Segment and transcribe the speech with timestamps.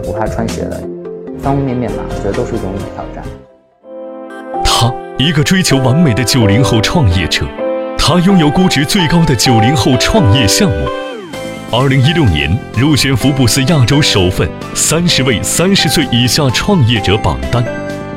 [0.00, 0.80] 不怕穿鞋的，
[1.42, 3.24] 方方面面吧，我觉得都是一种挑战。
[4.64, 7.46] 他，一个追求完美的九零后创业者，
[7.96, 10.88] 他拥有估值最高的九零后创业项目。
[11.72, 17.64] 二零一六年入选福布斯亚洲首份三十位三十岁以下创业者榜单。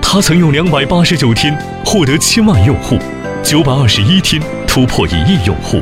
[0.01, 2.97] 他曾用两百八十九天获得千万用户，
[3.41, 5.79] 九百二十一天突破一亿用户。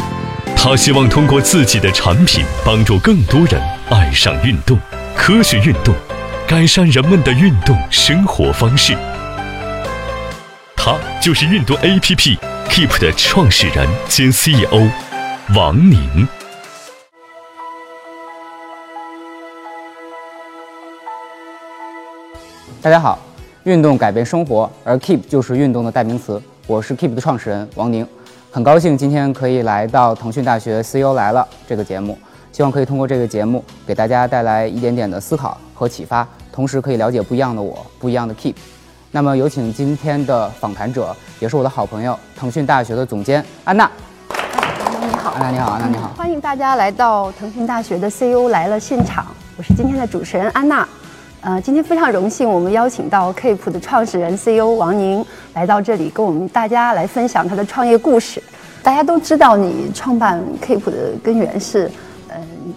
[0.56, 4.78] 他希望通过自己的产品，帮助更多人爱上运动、
[5.22, 5.94] 科学运动，
[6.48, 8.96] 改善人们的运动生活方式。
[10.78, 12.38] 他就是运动 APP
[12.70, 14.90] Keep 的创始人兼 CEO
[15.54, 16.26] 王宁。
[22.82, 23.20] 大家好，
[23.66, 26.42] 运动改变生活，而 Keep 就是运动的代名词。
[26.66, 28.08] 我是 Keep 的创始人王宁。
[28.50, 32.18] 很高兴今天可以来到腾讯大学 CEO 来了这个节目，
[32.52, 38.56] 希望可以通过这个节目给大家带来一点点的思考和启发，同时可以了解不一样的我，不一样的 Keep。
[39.12, 43.90] 那么有请今天的访谈者，也是我的好朋友，腾讯大学的总监安娜。
[45.02, 49.26] 你好，安娜你好，安娜你好，欢迎大家来到腾讯大学的 CEO 来了现场，
[49.58, 50.88] 我是今天的主持人安娜。
[51.42, 58.44] 呃，今天非常荣幸，我们邀请到 Keep 的创始人 CEO 王宁来到这里，跟我们大家来分享他的创业故事。
[58.84, 61.92] 大家都知道，你创办 Keep 的根源是，嗯，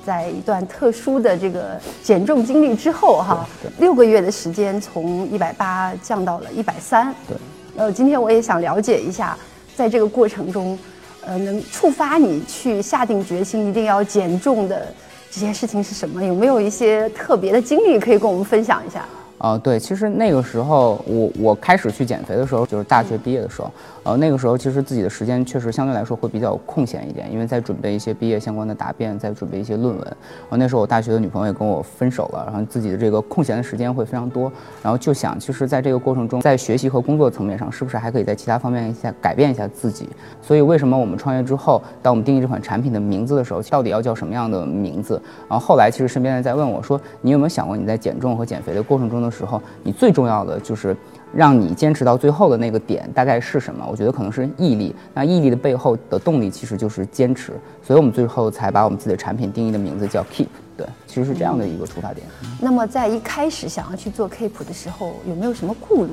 [0.05, 3.47] 在一段特殊的这个减重经历之后，哈，
[3.79, 7.15] 六个月的时间从一百八降到了一百三。
[7.29, 7.37] 对。
[7.77, 9.37] 呃，今天我也想了解一下，
[9.75, 10.79] 在这个过程中，
[11.25, 14.87] 呃，能触发你去下定决心一定要减重的。
[15.31, 16.23] 这件事情是什么？
[16.23, 19.03] 有没有一些特别的经历可以跟我们分享一下？
[19.39, 23.73] 啊，对，其实那个时候我我开始去减肥的时候，就是大学毕业的时候，
[24.05, 30.04] 呃，那个时候其实自己的时间确实相对来说会比较空闲一点，因为在准备一些毕业相关的答辩，在准备一些论文。
[30.04, 34.50] 然后，那时候我大学的女朋友也跟我分手了，然后自己的这个空闲的时间会非常多，
[34.82, 40.09] 然后就想，其实在这个过程中，在学习和工作层面上，是不是还可以在其他方面一下改变一下自己？
[40.43, 45.21] 所以为什么我们创业之后，当我们定义这款产品的名字的时候，到底要叫什么样的名字？
[45.48, 50.97] 然后后来其实身边人在问我说，你有没有想过你在减重和减肥的过程中的时候，你最重要的就是
[51.34, 53.87] 让你坚持到最后的那个点大概是什么？
[53.91, 54.94] 我觉得可能是毅力。
[55.15, 60.48] 那毅力的背后的动力其实就是坚持，所以我们最后才把我们自己的产品定义的名字叫 Keep。
[60.76, 62.26] 对，其实是这样的一个出发点。
[62.60, 66.12] 那么在一开始想要去做 Keep 的时候，有没有什么顾虑？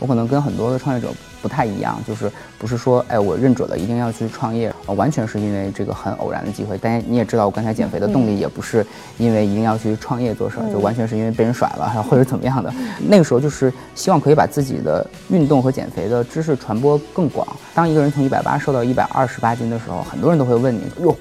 [0.00, 1.08] 我可能跟很多的创业者
[1.40, 2.28] 不太一样，就是
[2.58, 6.76] 不是说，哎，我认准了一定要去创业，完全是因为这个很偶然的机会。
[6.80, 8.84] 但你也知道，我刚才减肥的动力也不是
[9.18, 12.72] 因为一定要去创业做事儿，就完全是因为被人甩了，或者怎么样的。
[13.06, 17.46] 那个时候就是希望可以把自己的运动和减肥的知识传播更广。
[17.74, 21.14] 当一个人从一百八瘦到一百二十八斤的时候，很多人都会问你，哟。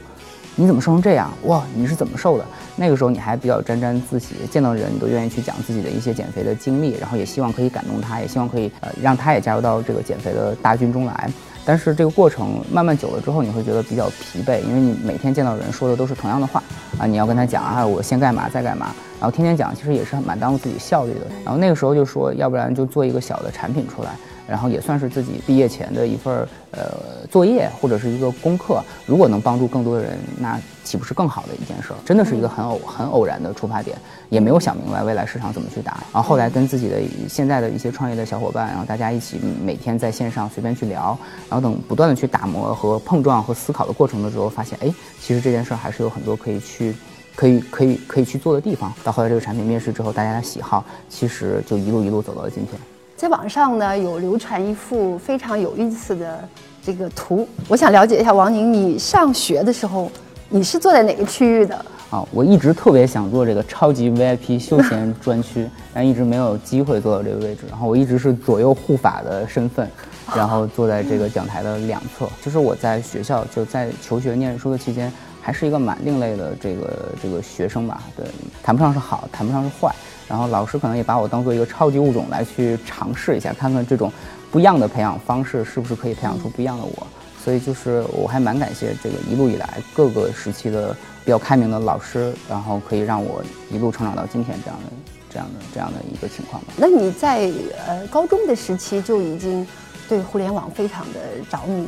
[0.56, 1.31] 你怎么瘦成这样？
[1.45, 2.44] 哇，你是怎么瘦的？
[2.79, 11.29] 那个时候你还比较沾沾自喜，见到人你都愿意去讲自己的一些减肥的经历，然后也希望可以感动他，也希望可以呃让他也加入到这个减肥的大军中来。
[11.66, 16.63] 但是这个过程慢慢久了之后，你会觉得比较疲惫，因为你每天见到人说的都是同样的话
[16.97, 21.28] 啊，你要跟他讲啊，我先干嘛再干嘛，然后天天讲，其实也是蛮耽误自己效率的。
[21.44, 24.12] 然后那个时候就说，要不然就做一个小的产品出来。
[24.50, 26.34] 然后也算是自己毕业前的一份
[26.72, 31.96] 呃作业或者是一个功课，如果能帮助更多的人，那岂不是更好的一件事儿？
[32.04, 33.96] 真的是一个很偶很偶然的出发点，
[34.30, 36.04] 也没有想明白未来市场怎么去打。
[36.12, 41.18] 然后后来跟自己的现在的一些创业的小伙伴，然后大家一起每天在线上随便去聊，
[41.50, 46.96] 然后等不断的去打磨和碰撞和思考的过程的时候，发现哎，其实这件事儿还是有很多可以去
[47.36, 48.92] 可以可以可以去做的地方。
[49.04, 52.80] 到后来这个产品面世之后，大家的喜好其实就一路一路走到了今天。
[53.19, 56.40] 在网上呢，有流传一幅非常有意思的
[56.81, 60.09] 这个图，我想了解一下王宁，你上学的时候，
[60.47, 61.75] 你是坐在哪个区域的？
[62.12, 67.63] 啊，我一直特别想坐这个超级 VIP 休闲 专区，但一直没有机会坐到这个位置。
[67.69, 69.86] 然后我一直是左右护法的身份，
[70.33, 72.25] 然后坐在这个讲台的两侧。
[72.42, 75.12] 就是我在学校就在求学念书的期间，
[75.42, 78.01] 还是一个蛮另类的这个这个学生吧。
[78.16, 78.25] 对，
[78.63, 79.94] 谈不上是好，谈不上是坏。
[80.30, 84.10] 然后老师可能也把我当做一个超级物种来去尝试一下，看看这种
[84.52, 87.08] 不一样的培养方式是不是可以培养出不一样的我。
[87.44, 90.96] 所以就是我还蛮感谢这个一路以来各个时期的
[91.26, 93.42] 比较开明的老师，然后可以让我
[93.72, 94.90] 一路成长到今天这样的、
[95.30, 96.74] 这样的、这样的一个情况吧。
[96.78, 97.50] 那你在
[97.88, 99.66] 呃高中的时期就已经
[100.08, 101.88] 对互联网非常的着迷，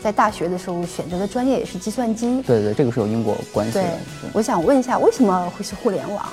[0.00, 2.40] 在大学的时候选择的专业也是计算机。
[2.42, 3.84] 对对，这个是有因果关系的。
[4.32, 6.24] 我想问一下，为什么会是互联网？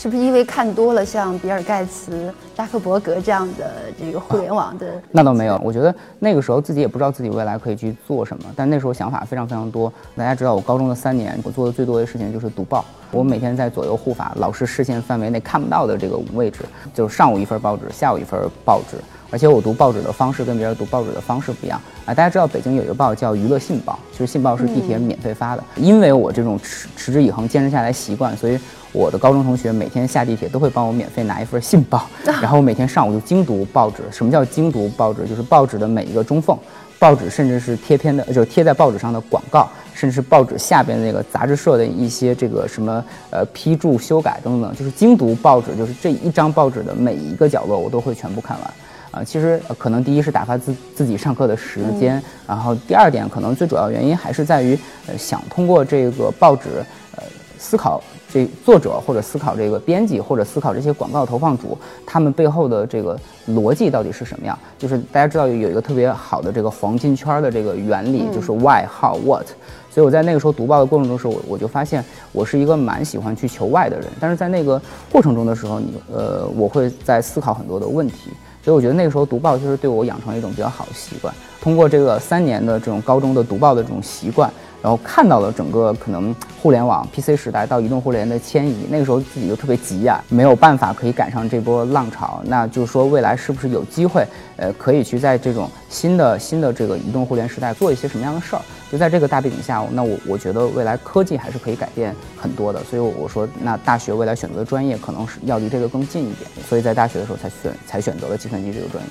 [0.00, 3.68] 是不是因为看多了像比尔盖茨、扎克伯格这样的
[3.98, 4.86] 这个互联网的？
[5.10, 9.92] 那倒没有，我觉得那个时候自己也不知道自己未来可以去做什么，但那时候想法非常非常多。
[10.14, 12.84] 大家知道，我高中的三年，我做的最多的事情就是读报。
[13.10, 16.60] 我每天在左右护法，老师视线范围内看不到的这个位置，
[16.94, 18.98] 就是上午一份报纸，下午一份报纸。
[19.30, 22.14] 而且我读报纸的方式跟别人读报纸的方式不一样啊！
[22.14, 25.62] 大家知道北京有一个报叫《娱乐信报》，其实信报是地铁免费发的。
[25.76, 28.58] 因为我这种持持之以恒、坚持下来习惯，所以
[28.90, 34.02] 我的高中同学每天下地铁都会帮我免费拿一份信报， 然后我每天上午就精读报纸。
[34.10, 35.26] 什么叫精读报纸？
[35.26, 36.56] 就是报纸的每一个中缝，
[36.98, 48.74] 报纸甚至是贴片的，就是贴在报纸上的广告，甚至是报纸下边那个杂志社的一些这个什么呃批注、修改等等，就是精读报纸，就是这一张报纸的每一个角落我都会全部看完。
[49.10, 56.84] 啊，其实可能第一是打发自自己上课的时间，然后第二点可能最主要原因还是在于，呃，想通过这个报纸，
[57.16, 57.22] 呃，
[57.58, 63.18] 思考这作者或者思考这个编辑或者思考这些广告投放主他们背后的这个
[63.48, 64.58] 逻辑到底是什么样。
[64.78, 69.46] 就是大家知道有一个特别好的这个黄金圈的这个原理，就是 why how what。
[69.90, 74.06] 所以我在那个时候读报的过程中时候，我我就发现我是一个蛮喜欢去求 why 的人。
[74.20, 78.30] 但是在那个过程中的时候，你呃，我会在思考很多的问题。
[78.68, 81.34] 所以我觉得那个时候读报就是对我养成了一种比较好的习惯。
[81.58, 84.52] 通过这个三年的这种高中的读报的这种习惯。
[84.80, 92.40] 然后看到了整个可能互联网 PC 时代到移动互联的迁移，那个时候自己就特别急呀，没有办法可以赶上这波浪潮。
[92.44, 94.26] 那就是说未来是不是有机会，
[94.56, 98.62] 呃，可以去在这种新的新的这个移动互联时代做一些什么样的事儿？
[98.90, 102.82] 就在这个大背景下，那我我觉得未来科技还是可以改变很多的。
[102.84, 106.48] 所以我说，那大学未来选择的专业可能是要离这个更近一点。
[106.68, 109.10] 所以在大学的时候才选才选择了计算机这个专业。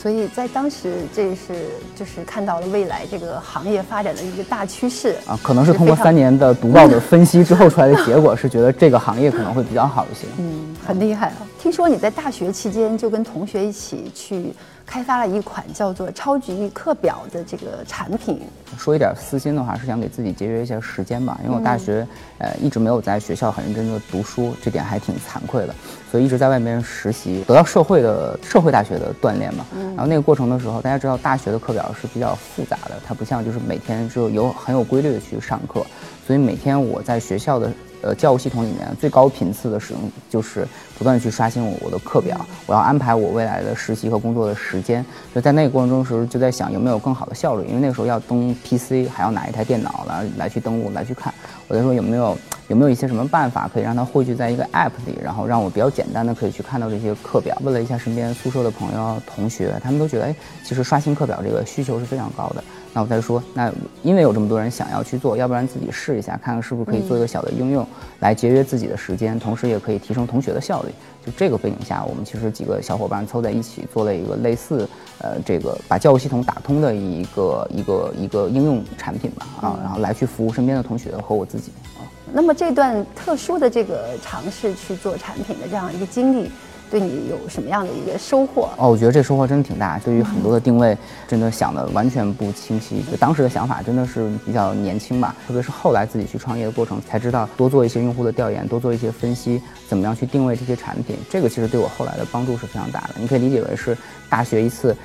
[0.00, 10.28] 所以在当时，这是就是看到了未来这个行业发展的一个大趋势啊，可能是通过三年的读报的分析之后出来的结果，是觉得这个行业可能会比较好一些。
[10.38, 11.42] 嗯，很厉害啊！
[11.68, 14.54] 听说你在大学期间就跟同学一起去。
[14.86, 18.40] 开发了一款叫做“超级课表”的这个产品。
[18.78, 21.38] 说一点私心的话，是想给自己节约一些时间吧。
[21.44, 25.74] 因为我大学呃一直没有在学校很认真的读书，这点还挺惭愧的，
[26.10, 29.66] 所以一直在外面实习，得到社会的社会大学的锻炼嘛。
[29.94, 35.84] 然后那个过程的时候，大家知道大学的课表是比较复杂的，它不像就是每天就有很有规律的去上课，
[36.26, 37.70] 所以每天我在学校的。
[38.00, 40.00] 呃，教务系统里面最高频次的使用
[40.30, 40.66] 就是
[40.96, 45.04] 不断的去刷新我我的课表，我要安排我未来的实习和工作的时间。
[45.34, 51.32] 就在那个过程中时候，就在想有没有更好的效率，因为那个时候要登 PC，还要拿一台电脑来来去登录来去看。
[51.66, 57.56] 我在说有没有有没有一些什么办法可以让它汇聚在一个 App 里，然后让我比较简单的可以去看到这些课表。
[57.62, 60.34] 问了一下身边宿舍的朋友同学，他们都觉得，哎，
[60.64, 62.62] 其实刷新课表这个需求是非常高的。
[62.94, 67.86] 那我再说，那因为有这么多人想要去做，要不然自己试一下，看看是不是可以做一个小的应用，
[68.20, 70.88] 来节约自己的时间，同时也可以提升同学的效率。
[71.24, 74.88] 就这个背景下，我们其实几个小伙伴凑在一起做了一个类似，
[75.18, 82.02] 呃，这个把教务系统打通的一个一个一个应用产品吧，啊，然后来去服务身边的同学和我自己啊。
[82.32, 86.50] 那么这段特殊的这个尝试去做产品的这样一个经历。
[86.90, 88.70] 对你有什么样的一个收获？
[88.78, 89.98] 哦，我觉得这收获真的挺大。
[89.98, 90.96] 对于很多的定位，
[91.26, 93.02] 真的想的完全不清晰。
[93.10, 101.16] 就当时的想法真的是比较年轻吧，特别是后来自己去创业的过程，才知道多做一些用户的调研，多做一些分析，怎么样去定位这些产品。
[101.28, 103.10] 这个其实对我后来的帮助是非常大的。
[103.18, 103.96] 你可以理解为是
[104.30, 104.96] 大学一次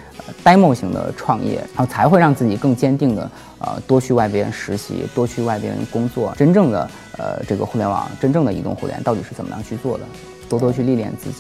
[0.43, 3.29] demo 型的创业，然后才会让自己更坚定的
[3.59, 6.33] 呃多去外边实习，多去外边工作。
[6.37, 10.05] 真正的呃这个互联网，真正的移动互联到底是怎么样去做的？
[10.49, 11.37] 多多去历练自己。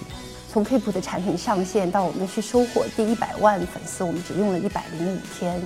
[0.53, 5.59] 从 Keep 的产品上线到我们去收获第一百万粉丝，我们只用了一百零五天，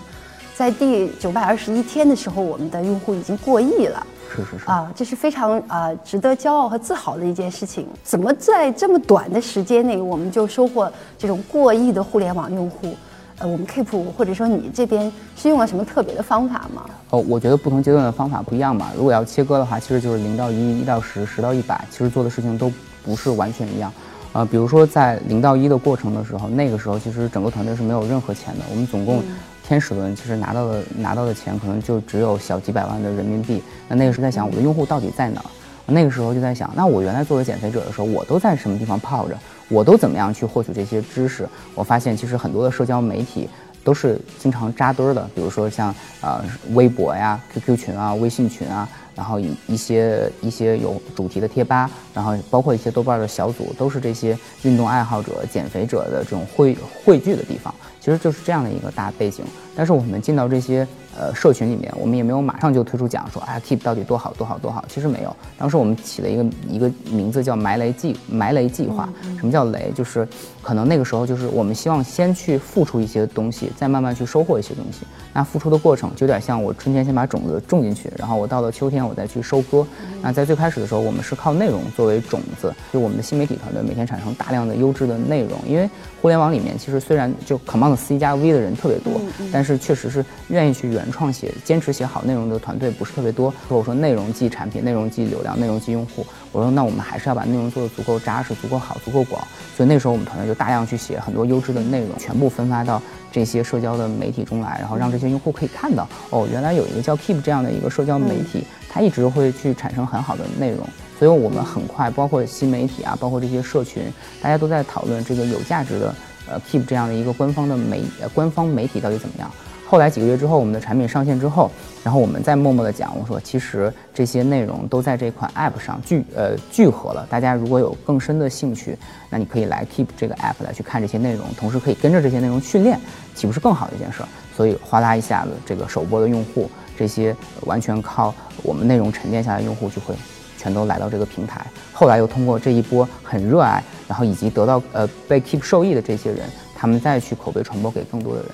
[0.56, 4.08] 在第九百二十一天的时候，我们的用户已经过亿了。
[4.34, 7.86] 是是是啊，这是非常啊值得骄傲和自豪的一件事情。
[8.02, 12.96] 怎么在这么短的时间内，我们就收获这种过亿的互联网用户？
[13.40, 16.86] 呃，我们 Keep 或者说你这边是用了什么特别的方法吗？
[17.10, 18.94] 哦，我觉得不同阶段的方法不一样吧。
[18.96, 22.72] 如果要切割的话，其实就是零到一，一到十，十到一百，其实做的事情都
[23.04, 23.92] 不是完全一样。
[24.38, 28.64] 啊，比如说在零到一的过程的时候，那个时候其实整个团队是没有任何钱的。
[28.70, 29.24] 我们总共
[29.68, 33.64] 天使轮其实拿到的拿到的钱可能就只有小几百万的人民币。
[33.88, 35.44] 那那个时候在想我的用户到底在哪？
[35.88, 39.36] 那个时候就在想，那我原来作为减肥者的时候，我都在什么地方泡着？
[39.70, 41.50] 我都怎么样去获取这些知识？
[41.74, 43.50] 我发现其实很多的社交媒体。
[43.84, 48.86] 都是经常扎堆儿的，比如说像呃微博呀、QQ 群啊、微信群啊，
[49.18, 57.74] 然后一一些一些有主题的贴吧，然后包括一些豆瓣的小组，都是这些运动爱好者、减肥者的这种汇汇聚的地方。
[58.00, 59.44] 其实就是这样的一个大背景。
[59.76, 64.86] 但是我们进到这些呃社群里面，我们也没有马上就推出奖说，啊，Keep 到底多好多好多好。
[64.88, 69.10] 其实没有，当时我们起了一个一个名字叫埋雷计埋雷计划。
[69.38, 69.92] 什么叫雷？
[69.96, 70.28] 就是
[70.62, 75.06] 可能那个时候就是我们希望先去付出一些东西，再慢慢去收获一些东西。
[75.34, 79.86] 那付出的过程就有点像我春天先把种子种进去，然后我到了秋天我再去收割。
[80.22, 85.88] 那在最开始的时候，我们是靠内容作为种子，就我们的新媒体团队每天产生大量的优质的内容，因为
[86.22, 89.22] 互联网里面其实虽然就 Command C 加 V 的人特别多，
[89.52, 93.50] 但是确实是愿意去原创写、坚持写好内容的团队不是特别多。
[93.70, 96.26] 说我说内容即产品，内容即流量，内容即用户。
[96.52, 99.42] 我说那我们还是要把内容做得足够扎实、足够好、足够广。
[99.76, 110.86] 所以那时候我们团队就大量去写很多优质的内容，全部分发到这些社交的媒体中来，然后让这些用户可以看到哦，原来有一个叫 Keep 这样的一个社交媒体，它一直会去产生很好的内容。
[111.18, 114.04] 所以我们很快，包括新媒体啊，包括这些社群，
[114.42, 116.14] 大家都在讨论这个有价值的
[116.50, 119.50] 呃 Keep 这样的一个官方的媒呃官方媒体到底怎么样。
[119.90, 121.72] 后来几个月之后，我们的产品上线之后，
[122.04, 127.26] 然后我们再默默的讲，我说其实这些内容都在这款 App 上聚呃聚合了。
[127.30, 128.98] 大家如果有更深的兴趣，
[129.30, 133.00] 那你可以来 Keep 这个 App 来去看这些内容，同时可以跟着这些内容训练，
[133.34, 134.28] 岂不是更好的一件事儿？
[134.58, 140.14] 所以哗啦一下子，这个首播的用户，这些完全靠我们内容沉淀下来用户就会
[140.58, 141.66] 全都来到这个平台。
[141.94, 146.42] 后来又通过这一波很热爱，然后以及得到呃被 Keep 受益的这些人，
[146.76, 148.50] 他们再去口碑传播给更多的人。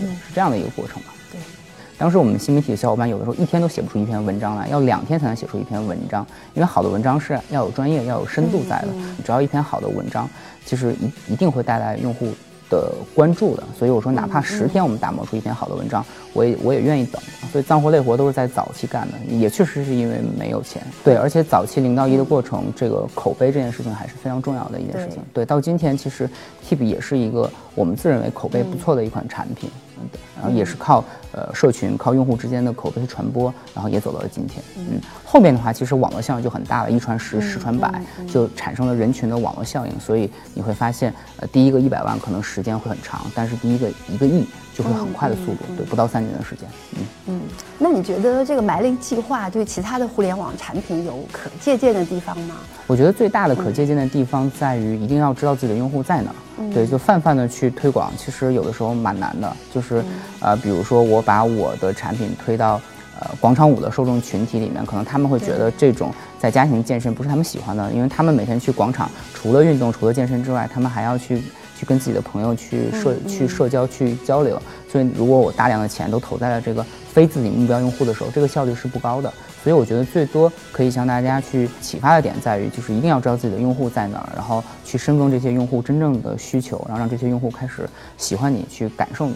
[0.00, 1.14] 嗯，是这样的一个过程吧。
[1.30, 1.40] 对，
[1.96, 8.88] 当时我们新媒体的小伙伴有的时候一天都写不出一篇文章来，要两天才能写出一篇文章，因为好的文章是要有专业、要有深度在的。
[9.24, 10.28] 只要一篇好的文章，
[10.64, 12.28] 其实一一定会带来用户
[12.68, 13.62] 的关注的。
[13.78, 17.22] 所以我说，哪怕十天我们打磨出一篇好的文章，我也我也愿意等。
[17.52, 20.82] 所以脏活累活都是在早期干的，也确实是因为没有钱。
[21.04, 25.22] 对，而且早期零到一的过程，这个口碑这件事情还是非常重要的一件事情。
[25.32, 26.28] 对，到今天其实
[26.68, 29.70] Keep 也是一个我们自认为口碑不错的一款产品。
[30.36, 34.62] 然后也是靠呃社群、靠用户之间的口碑传播，然后也走到了今天。
[34.76, 40.00] 嗯，后面的话其实网络效应就很大了，一传十，十传百，就产生了人群的网络效应。
[40.00, 46.68] 所以你会发现，呃，第一个一百万可能时间会很长，但是第一个一个亿就会很快的速度，对，不到三年的时间。
[46.96, 47.40] 嗯嗯，
[47.78, 52.56] 那你觉得这个埋雷计划对其他的互联网产品有可借鉴的地方吗？
[52.86, 56.34] 我觉得最大的可借鉴的地方在于一定要知道自己的用户在哪。
[56.72, 59.56] 对，就泛泛的去推广，其实有的时候蛮难的。
[59.72, 60.04] 就是，
[60.40, 62.80] 呃，比如说我把我的产品推到
[63.18, 71.42] 呃广场舞的受众群体里面，可能他们会觉得这种在家庭健身不是他们喜欢的，因为他们每天去广场，除了运动，除了健身之外，他们还要去
[71.84, 74.60] 去跟自己的朋友去社去社交去交流。
[74.90, 79.32] 所以，如果我大量的钱都投在了这个非自己目标用户的时候，这个效率是不高的。
[79.62, 89.34] 所以我觉得最多可以向大家去启发的点在于，就是一定要知道自己的用户在哪儿，然后去深耕这些用户真正的需求，然后让这些用户开始喜欢你，去感受你。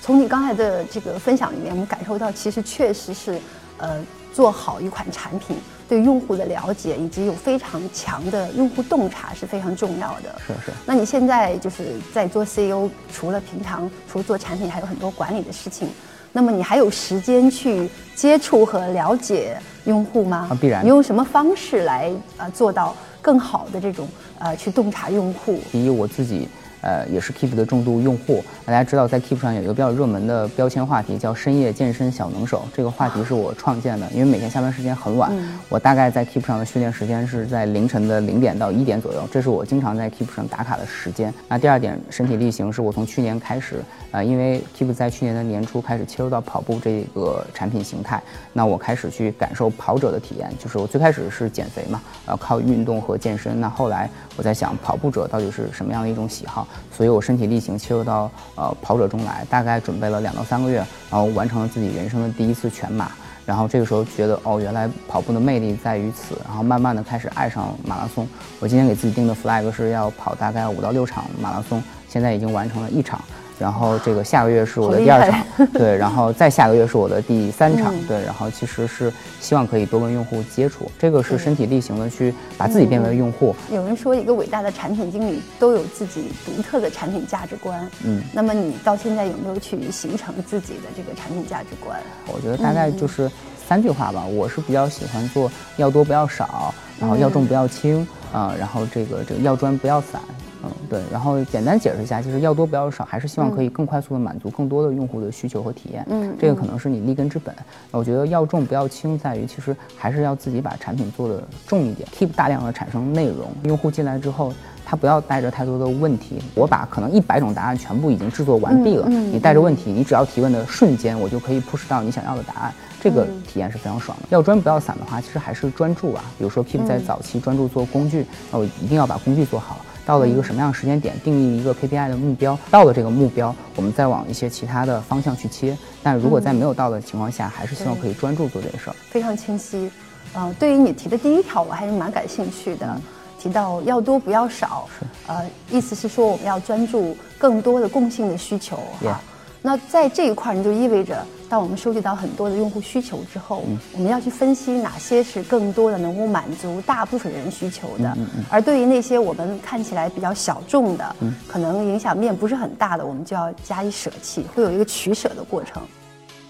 [0.00, 3.38] 从你刚才的这个分享里面，我们感受到其实确实是，
[3.78, 4.02] 呃，
[4.32, 5.56] 做好一款产品，
[5.88, 10.38] 对用户的了解以及有非常强的用户洞察是非常重要的。
[10.46, 10.72] 是是。
[10.84, 15.88] 那你现在就是在做 CEO，除了平常除了做产品，还有很多管理的事情。
[16.30, 20.46] 那么你还有时间去接触和了解用户吗？
[20.50, 20.84] 啊，必然。
[20.84, 24.06] 你用什么方式来呃做到更好的这种
[24.38, 25.58] 呃去洞察用户？
[25.72, 26.46] 第一，我自己。
[26.80, 28.44] 呃，也是 Keep 的重度用户。
[28.64, 32.62] 大家知道，在 Keep 上有一个比较热门的标签话题，叫“深夜健身小能手”。
[32.74, 35.32] 这个话题是我创建的，因为每天下班时间很晚，
[35.68, 41.32] 我大概在 Keep 上的训练时间是在凌晨的零点到一点左右，这是我经常在 Keep 上打卡的时间。
[41.48, 50.48] 那第二点，身体力行是我从去年开始，呃，因为 Keep 在去年的年初开始切入到跑步这个产品形态，那我开始去感受跑者的体验。
[50.58, 53.60] 就是我最开始是减肥嘛，呃，靠运动和健身。
[53.60, 56.67] 那后来我在想，跑步者到底是什么样的一种喜好？
[56.96, 60.76] 所以我身体力行切入到呃跑者中来，大概准备了两到三个月，
[61.10, 63.10] 然后完成了自己人生的第一次全马。
[63.46, 66.36] 然后这个时候觉得哦，原来跑步的魅力在于此。
[66.46, 68.28] 然后慢慢的开始爱上马拉松。
[68.60, 73.18] 我今天给自己定的 flag 是要跑大概五到六场马拉松，现在已经完成了一场。
[73.58, 83.54] 然后这个下个月是我的第二场， 对，然后再下个月是我的第三场，对，然后其实是希望可以多跟用户接触，这个是身体力行的去把自己变为用户。
[83.72, 92.00] 有人说一个伟大的产品经理都有自己独特的产品价值观，嗯，那么你到现在有没有去形成自己的这个产品价值观？
[92.32, 93.28] 我觉得大概就是
[93.68, 100.20] 三句话吧，我是比较喜欢做要多不要少，然后要重不要轻，啊，然后这个这个要专不要散。
[100.64, 101.02] 嗯，对。
[101.10, 106.04] 然后简单解释一下，就是要多不要少，还是希望可以更快速的满足更多的用户的需求和体验。
[106.10, 107.54] 嗯这个可能是你立根之本。
[107.90, 113.48] 那我觉得要重不要轻，在于其实还是要自己把产品做的重一点，keep 大量的产生内容。
[113.64, 114.52] 用户进来之后，
[114.84, 116.42] 他不要带着太多的问题。
[116.54, 122.74] 我把可能一百种答案全部已经制作完毕了，嗯嗯你带着问题，你只要提问的瞬间，我就可以 push 到你想要的答案。
[123.00, 124.26] 这个嗯体验是非常爽的。
[124.30, 126.24] 要专不要散的话，其实还是专注啊。
[126.36, 129.78] 比如说 Keep 在早期专注做工具，那我一定要把工具做好。
[130.08, 135.76] 到了一个什么样的时间点，定义一个 KPI 的目标，到了这个目标，我们再往一些其他的方向去切。
[136.02, 138.96] 但如果在没有到的情况下，还是希望可以专注做这个事儿。
[139.10, 139.90] 非常清晰。
[140.32, 142.98] 呃，对于你提的第一条，我还是蛮感兴趣的。
[143.38, 144.88] 提到要多不要少，
[145.26, 149.20] 呃，意思是说我们要专注更多的共性的需求哈。
[149.60, 153.64] 那在这一块儿你，就意味着当我们收集到很多的用户需求之后，
[153.94, 158.16] 我们要去分析哪些是更多的能够满足大部分人需求的，
[158.50, 165.82] 而对于那些我们看起来比较小众的，可能影响面不是很大的，我们就要加以舍弃，会有一个取舍的过程。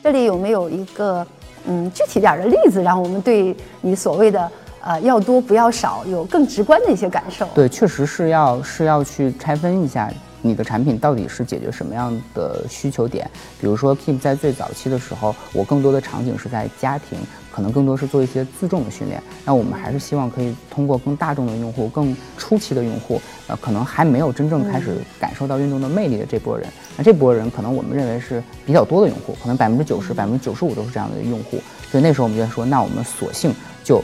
[0.02, 1.26] 这里有没有一个
[1.66, 4.50] 嗯具体点的例子，让我们对你所谓的
[4.80, 7.46] 呃要多不要少有更直观的一些感受？
[7.54, 10.10] 对，确实是要是要去拆分一下
[10.42, 13.28] 你的产品到底是解决什么样的需求点。
[13.60, 17.18] 比如说 Keep 在最早期的时候，我更多的场景是在家庭，
[17.50, 19.22] 可能更多是做一些自重的训练。
[19.44, 31.58] 那我们还是希望可以通过更大众的用户、更初期的用户，呃，可能还没有真正开始感受到运动的魅力的这波人，那这波人可能我们认为是比较多的用户，可能百分之九十、百分之九十五都是这样的用户。
[31.90, 33.52] 所以那时候我们就说，那我们索性
[33.82, 34.02] 就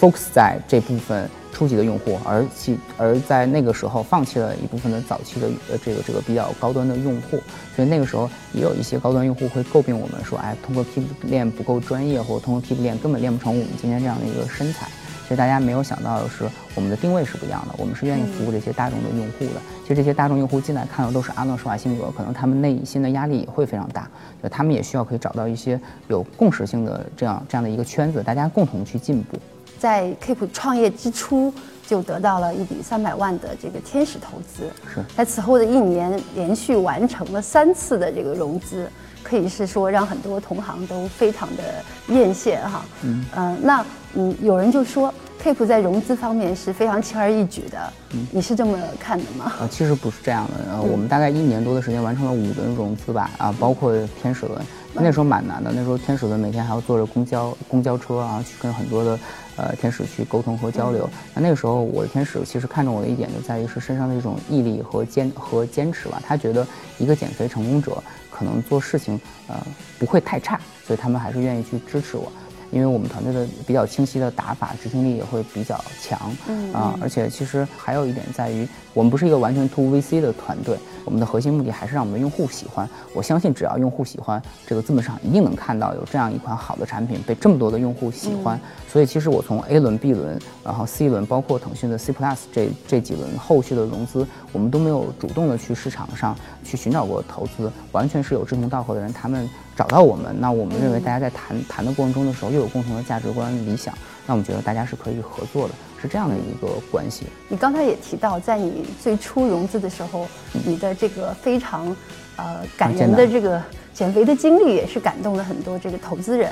[0.00, 7.38] focus 在这部分初级的用户，而其而在那个时候放弃了一部分的早期的呃这个这个比较高端的用户，
[7.74, 14.88] 所以那个时候也有一些高端用户会诟病我们说，哎，通过 Keep 练不够专业，或者通过 Keep 练根本练不成我们今天这样的一个身材。
[15.24, 19.60] 其实大家没有想到的是，我们的定位是不一样的，我们是愿意服务这些大众的用户的。
[19.82, 24.08] 其实这些大众用户进来看到都是阿诺施瓦辛格，可能他们内心的压力也会非常大，
[24.42, 25.78] 就他们也需要可以找到一些
[26.08, 29.38] 有共识性的这样这样的一个圈子，大家共同去进步。
[29.78, 31.52] 在 Keep 创业之初
[31.86, 35.04] 就得到了一笔三百万的这个天使投资，是。
[35.16, 38.90] 在此后的一年连续完成了三次的这个融资，
[39.22, 41.62] 可以是说让很多同行都非常的
[42.08, 42.84] 艳羡哈。
[43.02, 47.92] 嗯，呃，那嗯，有人就说 Keep 在融资方面是非常轻而易举的，
[48.32, 49.52] 你是这么看的吗？
[49.60, 54.60] 啊，其实不是这样的，呃，我们大概一年多的时间完成了五轮融资吧，啊，包括天使轮，
[54.94, 59.18] 那时候蛮难的，那时候天使们每天还要坐着公交公交车啊，去跟很多的
[59.56, 61.08] 呃天使去沟通和交流。
[61.34, 66.66] 那那个时候我的天使其实看中我的一点就在于是身上的一种毅力和坚和坚持吧，他觉得
[66.98, 69.54] 一个减肥成功者可能做事情呃
[69.98, 72.32] 不会太差，所以他们还是愿意去支持我。
[72.70, 82.88] 因为我们团队的比较清晰的打法，执行力也会比较强，嗯啊，而且其实还有一点在于，我们不是一个完全 to VC 的团队，我们的核心目的还是让我们的用户喜欢。
[83.14, 88.60] 我相信只要用户喜欢，这个资本市场一定能看到有这样一款好的产品被这么多的用户喜欢。
[88.86, 103.94] 所以其实我从 A 轮、B 轮，然后 C 轮，包括腾讯的 C Plus 这这几轮后续的融资，我们都没有主动的去市场上去寻找过投资，完全是有志同道合的人，他们找到我们，那我们认为大家在谈谈的过程中的时候，又有共同的价值观、理想，
[104.26, 107.26] 那我们觉得大家是可以合作的，是这样的一个关系。
[107.48, 110.26] 你刚才也提到，在你最初融资的时候，
[110.66, 111.96] 你的这个非常
[112.34, 113.62] 呃感人的这个
[113.94, 116.50] 减肥的经历，也是感动了很多这个投资人。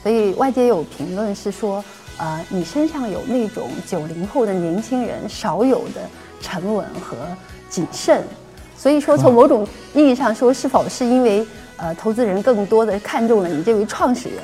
[0.00, 1.84] 所以外界有评论是说，
[2.18, 6.08] 呃，你身上有那种九零后的年轻人少有的
[6.40, 7.16] 沉稳和
[7.68, 8.22] 谨慎。
[8.78, 11.44] 所以说，从某种意义上说，是否是因为
[11.80, 14.38] 呃投资人更多的看中了你这位创始人？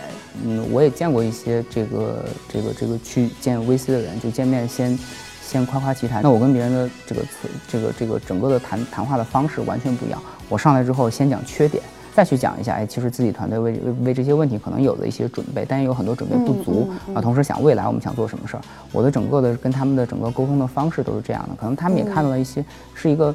[0.44, 4.98] 嗯，我也见过一些这个这个这个去见 VC 的人，就见面先
[5.42, 6.22] 先夸夸其谈。
[6.22, 7.22] 那我跟别人的这个
[7.68, 10.20] 这个这个整个的谈谈话的方式完全不一样。
[10.48, 11.82] 我上来之后先讲缺点，
[12.14, 17.20] 再去讲一下，哎，其实自己团队为为为这些问题可能有了一些准备，但也有很多准备不足啊。
[17.20, 21.54] 同时想未来我们想做什么事儿，我的整个的跟他们的整个沟通的方式都是这样的。
[21.58, 23.34] 可能他们也看到了一些是一个。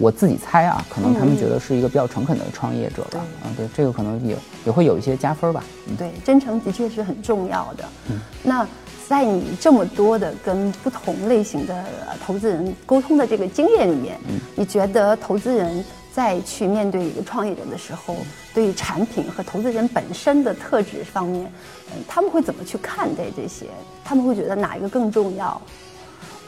[0.00, 3.20] 我自己猜啊，可能他们觉得是一个比较诚恳的创业者吧。
[3.44, 4.34] 嗯，对，这个可能也
[4.64, 5.62] 也会有一些加分吧。
[5.88, 7.84] 嗯，对，真诚的确是很重要的。
[8.08, 8.66] 嗯，那
[9.06, 11.84] 在你这么多的跟不同类型的
[12.24, 15.84] 投资人沟通的这个经验里面，嗯，你觉得投资人
[16.14, 18.16] 在去面对一个创业者的时候，
[18.54, 21.52] 对于产品和投资人本身的特质方面，
[21.92, 23.66] 嗯，他们会怎么去看待这些？
[24.02, 25.60] 他们会觉得哪一个更重要？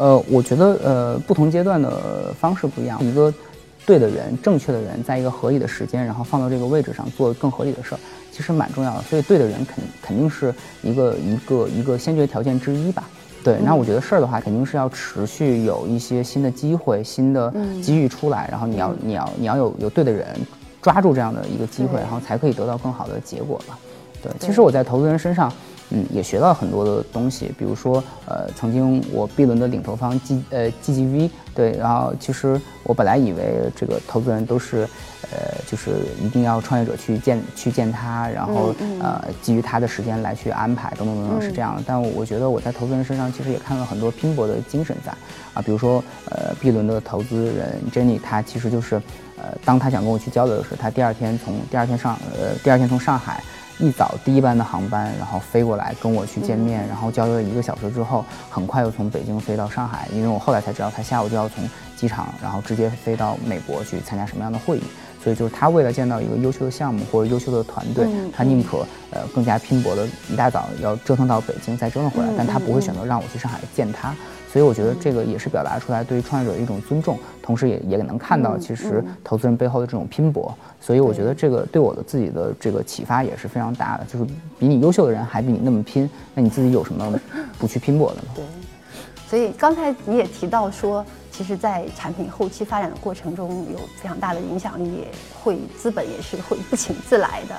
[0.03, 2.99] 呃，我觉得呃，不同阶段的方式不一样。
[3.05, 3.33] 一个
[3.87, 7.99] 对的人、正确的人，在一个合理的时间，然后放到这个位置上做更合理的事儿，
[8.33, 9.03] 其实蛮重要的。
[9.03, 13.05] 所以，对的人肯肯定是一个一个一个先决条件之一吧。
[13.45, 20.27] 对，那我觉得事儿的话，肯定是要持续有一些新的机会、新的机遇出来，然后你要你要你要有有对的人
[20.83, 23.79] 抓住这样的一个机会，然后才可以得到更好的结果吧。
[24.21, 25.53] 对，其实我在投资人身上。
[25.95, 34.89] 嗯，也学到很多的东西，比如说，呃，曾经我 B 轮的领投方 G 呃 GGV，对，然后其实我本来以为这个投资人都是，
[35.31, 35.91] 呃，就是
[36.23, 41.83] 一定要创业者去见去见他，然后呃基于他的时间来去安排等等等等是这样的。
[41.87, 45.13] 但我觉得我在投资人身上其实也看到很多拼搏的精神在，
[45.53, 48.95] 啊，比如说呃 B 轮的投资人 Jenny，他其实就是，
[49.37, 53.45] 呃，当他想跟我去交流的时候，他第二天从第二天上呃第二天从上海。
[53.83, 64.83] 一早第一班的航班，然后飞过来跟我去见面，然后交流了一个小时之后，很快又从北京飞到上海，因为我后来才知道他下午就要从机场，然后直接飞到美国去参加什么样的会议，
[65.23, 68.79] 所以就是他为了见到一个优秀的项目或者优秀的团队，他宁可
[69.11, 74.15] 呃更加拼搏的一大早要折腾到北京再折腾回来，但他不会选择让我去上海见他。
[74.53, 80.55] 所以我觉得这个也是表达出来对于创业者的一种尊重，同时也也能看到其实投资人背后的这种拼搏。
[80.79, 84.27] 所以我觉得这个对我的自己的这个启发也是非常大的，就是
[84.59, 87.19] 比你优秀的人还比你那么拼，那你自己有什么
[87.59, 88.29] 不去拼搏的呢？
[88.35, 88.45] 对。
[89.27, 91.03] 所以刚才你也提到说，
[91.33, 95.09] 其实，在产品后期发展的过程中，有非常大的影响力，也
[95.43, 97.57] 会资本也是会不请自来的。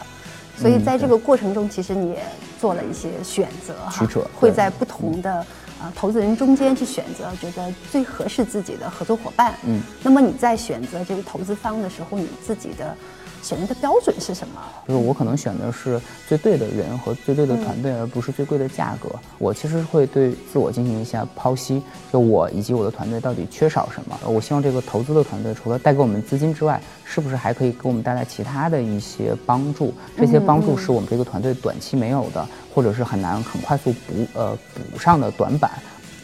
[0.55, 2.23] 所以在这个过程中，其实你也
[2.61, 4.07] 做了一些选择哈，
[4.39, 5.45] 会在不同的。
[5.81, 9.53] 啊，投资人中间去选择觉得最合适自己的合作伙伴。
[9.65, 12.95] 嗯，那么你在选择这个投资方的时候，你自己的
[13.43, 14.61] 选择的标准是什么？
[14.87, 19.09] 就是我可能选的是最对的人和最对的团队，而不是最贵的价格。
[19.37, 24.17] 我其实会对自我进行一下剖析，就我以及我的团队到底缺少什么。
[24.25, 29.93] 我希望这个投资的团队除了带给我们资金之外，是不是还可以给我们带来其他的一些帮助？
[30.17, 32.47] 这些帮助是我们这个团队短期没有的。
[32.73, 35.73] 或者是很难很快速补呃补上的短板，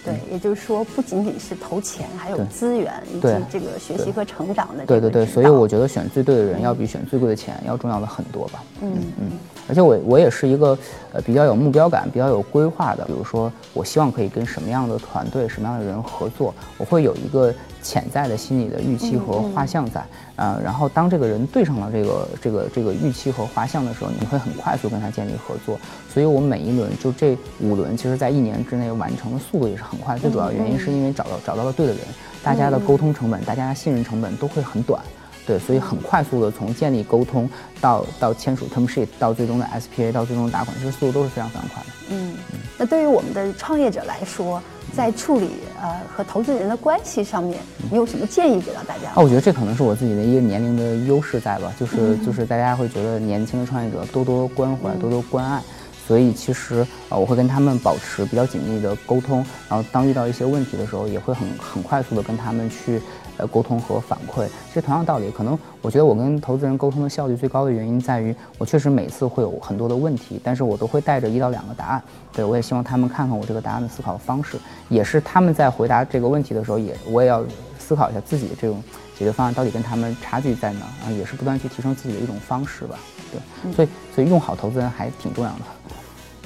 [0.04, 4.86] 对，也就是说不仅仅是投钱，还有资源以及这个学习和成长的。
[4.86, 8.64] 对对对，所以我觉得选最对的人要比选最贵的钱要重要的很多吧。
[8.82, 8.94] 嗯。
[9.20, 9.32] 嗯，
[9.70, 10.78] 而且我我也是一个
[11.14, 17.54] 呃比较有目标感、比较有规划的，比如说我希望可以跟什么样的团队、什么样的人合作，我会有一个。
[17.82, 20.04] 潜在的心理的预期和画像在，
[20.36, 25.80] 呃，然后当这个人对上了这个这个这个预期和画像的时候，你会很快速跟他建立合作。
[26.14, 30.18] 所以我每一轮就这五轮，其实在一年之内完成的速度也是很快。
[30.18, 32.02] 最主要原因是因为找到找到了对的人，
[32.44, 35.02] 大家的沟通成本、大家的信任成本都会很短，
[35.50, 37.50] 对，所以很快速的从建立沟通
[37.82, 41.90] 到到签署 term sheet 到最终的 SPA 到最终的打款，这个速度都是非常非常快的。
[42.10, 42.36] 嗯，
[42.78, 44.62] 那对于我们的创业者来说。
[44.92, 47.60] 在处理呃和投资人的关系上面，
[47.92, 49.12] 你有什么建议给到大家？
[49.12, 55.62] 啊，我觉得这可能是我自己的一个年龄的优势在吧，就是就是大家会觉得年轻的创业者多多关怀，多多关爱，
[56.08, 63.00] 所以其实呃我会跟他们保持比较紧密的沟通，然后当遇到一些问题的时候，也会很很快速的跟他们去。
[63.40, 72.04] 呃，沟通和反馈，其实同样道理，可能我觉得我跟投资人沟通的效率最高的原因在于，我确实每次会有很多的问题，但是我都会带着一到两个答案。
[72.34, 74.58] 对我也希望他们看看我这个答案的思考方式，
[74.90, 77.42] 也是他们在回答这个问题的时候，也我也要
[77.80, 78.84] 思考一下自己的这种
[79.18, 83.00] 解决方案到底跟他们差距在哪啊，也是不断去提升自己的一种方式吧。
[83.32, 85.58] 对，所以所以用好投资人还挺重要的。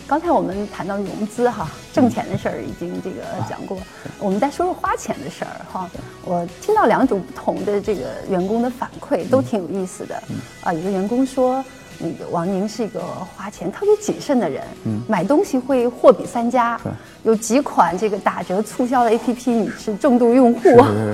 [0.06, 3.78] 刚才我们谈到融资哈，挣钱的事儿已经这个讲过，
[4.20, 5.90] 我们再说说花钱的事儿哈。
[6.26, 10.22] 我听到两种不同的这个员工的反馈，都挺有意思的。
[10.64, 11.64] 啊，有个员工说，
[12.00, 13.02] 那个王宁是一个
[13.36, 14.62] 花钱特别谨慎的人，
[15.08, 16.80] 买东西会货比三家，
[17.24, 20.62] 有几款这个打折促销的 APP 你是重度用户，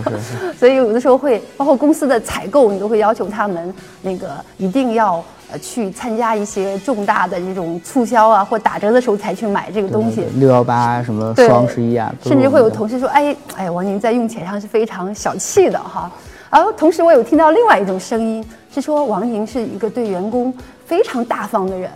[0.58, 5.24] 所以有的时候会包括公司的采购，你都会要求他们那个一定要。
[5.52, 10.24] 呃，去参加一些重大的这种促销啊，或打折的时候才去买这个东西。
[10.36, 16.12] 六幺八什么双十一啊，甚至会有同事说：“哎，哎，王宁在用钱上是非常小气的哈。”
[16.52, 20.54] 而同时，我有听到另外一种声音，是说王宁是一个对员工
[20.86, 21.90] 非常大方的人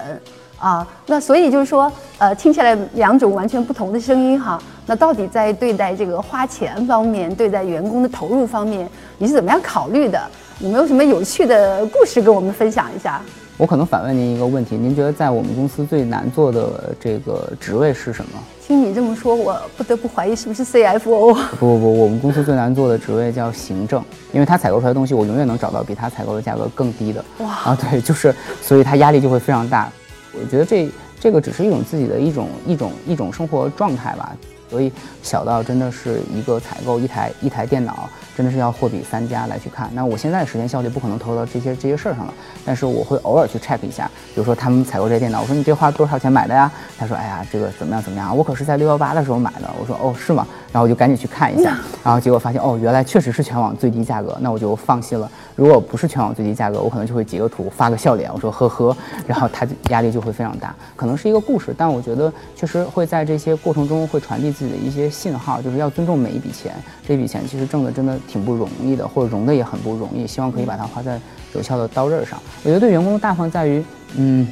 [0.58, 0.88] 啊。
[1.06, 4.60] 那所以就是说，呃，听起来两种完全不同的声音哈。
[4.86, 10.20] 那到底在对待这个花钱方面，对待员工的投入方面，你是怎么样考虑的？
[10.60, 13.20] 有没有什么有趣的故事跟我们分享一下？
[13.58, 18.32] 我可能反问您一个问题：您觉得在我们公司最难做的这个职位是什么？
[18.66, 21.34] 听你这么说，我不得不怀疑是不是 CFO？
[21.60, 27.24] 不不不，我们公司最难做的职位叫行政，因为他采购出来的东西，我永远能找到比他采购的价格更低的。
[27.40, 29.92] 哇啊，对，就是，所以他压力就会非常大。
[30.34, 30.90] 我觉得这
[31.20, 34.36] 这个只是一种自己的一种一种一种生活状态吧。
[34.74, 39.88] 所以小到真的是一个采购一台一台电脑，真的是要货比三家来去看。
[39.94, 42.34] 那我现在时间效率不可能投到这些这些事儿上了，
[42.66, 46.72] 但是我会偶尔去 check 一下，比如说他们采购这些电脑，我说你这花多少钱买的呀？
[46.98, 48.36] 他说哎呀这个怎么样怎么样？
[48.36, 49.70] 我可是在六幺八的时候买的。
[49.80, 50.48] 我说哦是吗？
[50.72, 55.30] 然后我就赶紧去看一下，然后结果发现哦原来确实是全网最低价格，那我就放心了。
[55.56, 58.96] 如果不是全网最低价格，我可能就会截个图发个笑脸，我说呵呵，
[59.28, 60.76] 然后他压力就会非常大。
[60.96, 66.74] 可能是一个故事，但我觉得确实会在这些过程中会传递自己的一些信号，就是要尊重每一笔钱。
[67.08, 70.26] 这笔钱其实挣的真的挺不容易的，或者融的也很不容易。
[70.26, 71.20] 希望可以把它花在
[71.54, 72.40] 有效的刀刃上。
[72.64, 73.84] 我觉得对员工的大方在于，
[74.16, 74.48] 嗯，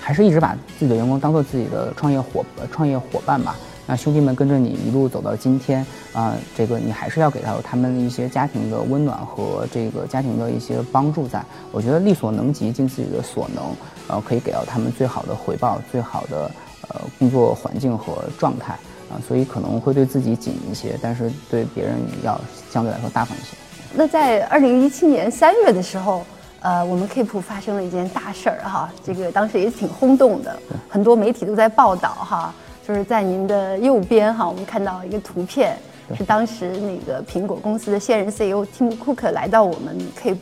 [0.00, 3.56] 还是一直把自己的员工当做自己的创业伙创业伙伴吧。
[3.92, 13.62] 那兄弟们跟着你一路走到今天啊，这个你还是要给到他们一些家庭的温暖和这个家庭的一些帮助，在我觉得力所能及，尽自己的所能，
[14.08, 16.50] 呃，可以给到他们最好的回报，最好的
[16.88, 18.72] 呃工作环境和状态
[19.10, 23.54] 啊，所以可能会对自己紧一些，但是对别人要相对来说大方一些。
[23.92, 26.24] 那在二零一七年三月的时候，
[26.60, 32.54] 呃，我们 Keep 发生了一件大事儿哈，这个当时也挺轰动的，很多媒体都在报道哈。
[32.86, 35.76] 就是在您的右边哈，我们看到一个图片，
[36.16, 40.36] 是当时那个苹果公司的现任 CEO Tim Cook 来到我们 Keep。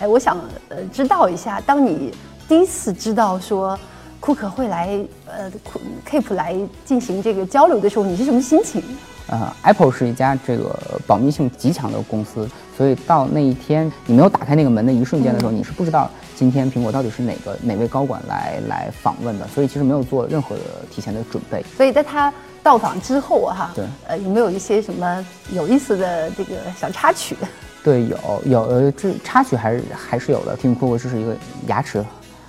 [0.00, 0.36] 哎，我想
[0.68, 2.12] 呃知道一下，当你
[2.48, 3.78] 第一次知道说
[4.18, 5.50] 库克会来呃
[6.10, 8.82] Keep 来进行这个交流的时候，你是什么心情？
[9.28, 16.10] 呃，Apple 是一家这个保密性极强的公司，所以到那一天你没有打开那个门的一瞬间的时候，你是不知道。
[16.40, 19.46] 今天苹果到底是哪个哪位高管来来访问的？
[19.48, 21.62] 所以其实没有做任何的提前的准备。
[21.76, 27.36] 所以在他到访之后哈，对，呃，有没有一些什么有意思的这个小插曲？
[27.84, 30.56] 对，有有呃，这插曲还是还是有的。
[30.56, 32.02] Tim Cook 是一个牙齿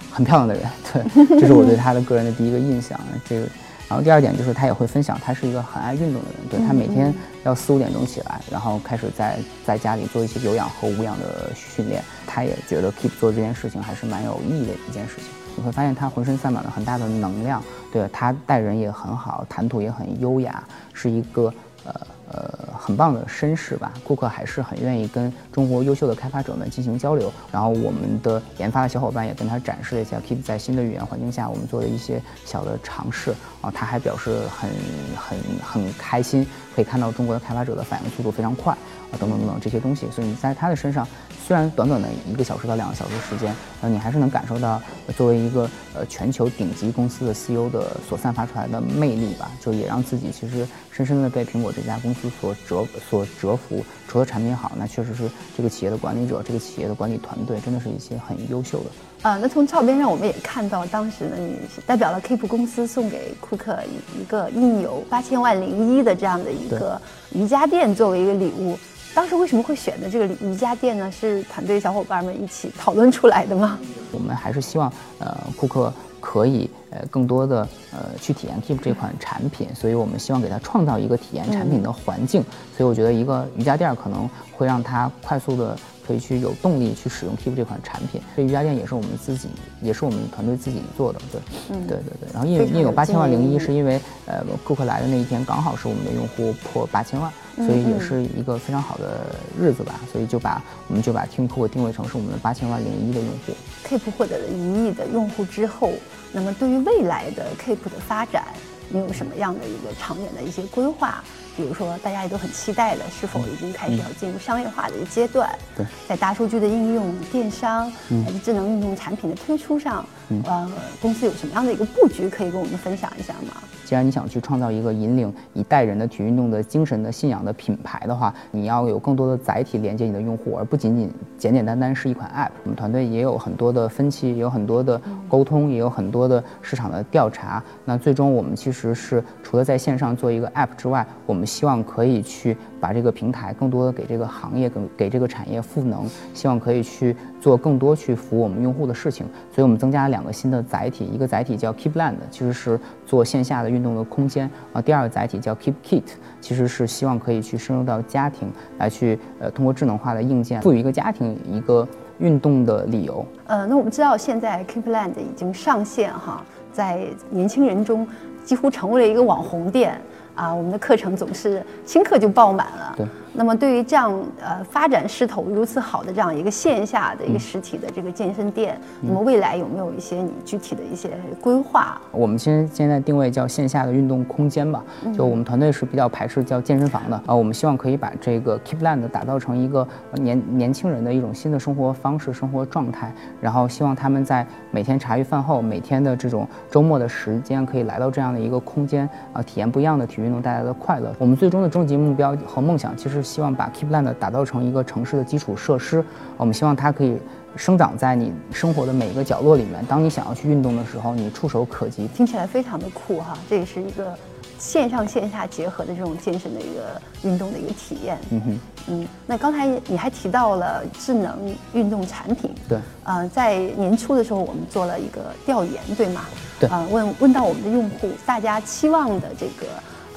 [0.09, 2.97] 很漂亮的人，对，这是我对他的个人的第一个印象。
[3.27, 3.47] 这个。
[3.91, 12.01] 然后第二点就是他也会分享，他是一个很爱运动的人，对他每天要四五点钟起来，然后开始在在家里做一些有氧和无氧的训练。
[12.25, 15.25] 他也觉得 Keep 做这件事情还是蛮有意义的一件事情。
[15.57, 21.53] 你会发现他浑身散满了很大的能量，对他待人也很好，谈吐也很优雅，是一个
[21.85, 21.93] 呃。
[22.33, 23.91] 呃，很棒的绅士吧？
[24.05, 27.29] 顾客还是很愿意跟中国优秀的开发者们进行交流。
[27.51, 33.31] 然后我们的研发的小伙伴也跟他展示了一下 Keep 在新的语言环境下我们做的一些小的尝试。
[33.59, 34.69] 啊，他还表示很
[35.13, 40.07] 很很开心，可以看到中国的开发者的反应速度非常快啊，等等等等这些东西。
[40.11, 41.07] 所以你在他的身上，
[41.45, 44.81] 虽然短短的一个小时到两个小时时间，呃，你还是能感受到
[45.15, 49.51] 作为一个呃全球顶级公司的 CEO 的所散发出来的魅力吧。
[49.59, 52.29] 就也让自己其实深深的被苹果这家公司。
[52.39, 58.89] 所折所折服，除了产品好，那确实是这个企业的管理者，这个企业的管理团队，真的是一些很优秀的。
[59.21, 61.55] 啊，那从照片上我们也看到，当时呢，你
[61.85, 66.99] 代表了 Keep 公司送给库克一一个印有八千万零一的这样的一个
[67.31, 68.77] 瑜伽垫作为一个礼物。
[69.13, 71.11] 当时为什么会选择这个瑜伽垫呢？
[71.11, 73.77] 是团队小伙伴们一起讨论出来的吗？
[74.11, 75.93] 我们还是希望，呃，库克。
[76.23, 82.43] 可以呃更多的呃去体验 Keep 这款产品，所以我们希望给他创造一个体验产品的环境。
[82.77, 85.75] 所以我觉得一个瑜伽垫可能会让他快速的
[86.11, 88.21] 可以去有动力去使用 Keep 这款产品。
[88.35, 89.47] 这瑜伽垫也是我们自己，
[89.81, 91.21] 也是我们团队自己做的。
[91.31, 92.27] 对，嗯，对对对。
[92.33, 99.21] 然后因为因为有八千万零一，是因为呃顾客来的那一天刚好是我们的用户破八千万，所以也是一个非常好的
[99.57, 100.01] 日子吧。
[100.11, 103.53] 所以就把我们就把 Cook 定位成是我们的八千万零一的用户。
[103.87, 105.93] Keep 获得了一亿的用户之后，
[106.33, 108.43] 那么对于未来的 Keep 的发展，
[108.89, 111.23] 你有什么样的一个长远的一些规划？
[111.55, 115.49] 比如说，大家也都很期待的，是否已经开始要进入商业化的一个阶段？
[115.75, 117.91] 对，在大数据的应用、电商
[118.25, 120.05] 还是智能运动产品的推出上，
[120.45, 123.61] 呃，公司有什么样的一个布局可以跟我们分享一下吗？
[123.91, 132.51] 既然你想去创造一个引领一代人的体育运动的精神的信仰的品牌的话，你要有更多的载体连接你的用户，而不仅仅简简单单是一款 App。
[132.63, 137.61] 我们团队也有很多的分歧，也有很多的沟通，也有很多的市场的调查。
[137.83, 149.25] 那最终我们其实是除了在线上做一个 App 之外，我们希望可以去把这个平台更多的给这个行业、给给这个产业赋能，希望可以去做更多去服务我们用户的事情。
[149.53, 154.81] 所以我们增加了两个新的载体，一个载体叫 Keepland，其实是做线下的运动的空间啊。
[154.81, 156.03] 第二个载体叫 Keep Kit，
[156.41, 163.23] 其实是希望可以去深入到家庭来去呃通过智能化的硬件赋予一个家庭一个运动的理由。
[163.45, 168.07] 呃，那我们知道现在 Keepland 已经上线哈，在年轻人中
[168.43, 170.01] 几乎成为了一个网红店。
[170.35, 172.93] 啊，我们的课程总是新课就爆满了。
[172.97, 181.99] 对，那么对于这样呃发展势头如此好的这样一个线下的一个实体的这个健身店，那么未来有没有一些你具体的一些规划？
[182.11, 184.83] 我们现现在定位叫线下的运动空间吧，
[185.15, 201.13] 就我们团队是比较排斥叫健身房的啊，我们希望可以把这个 Keepland 打造成一个年年轻人的一种新的生活方式、生活状态，然后希望他们在每天茶余饭后、每天的这种周末的时间，可以来到这样的一个空间啊，体验不一样的体育运动带来的快乐。
[201.17, 206.03] 我们最终的终极目标和梦想，其实希望把 Keepland 打造成一个城市的基础设施。
[206.37, 207.17] 我们希望它可以
[207.55, 209.83] 生长在你生活的每一个角落里面。
[209.85, 212.07] 当你想要去运动的时候，你触手可及。
[212.07, 214.13] 听起来非常的酷哈，这也是一个
[214.57, 218.17] 线上线下结合的这种健身的一个运动的一个体验。
[218.29, 221.37] 嗯哼，嗯，那刚才你还提到了智能
[221.73, 226.21] 运动产品，对，呃，在年初的时候我们做了一个调研，对吗？
[226.59, 229.65] 对呃，问问到我们的用户，大家期望的这个